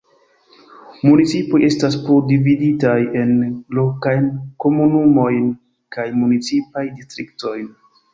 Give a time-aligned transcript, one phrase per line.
[1.07, 3.33] Municipoj estas plu dividitaj en
[3.79, 4.25] lokajn
[4.65, 5.45] komunumojn
[5.97, 7.69] kaj municipaj distriktojn.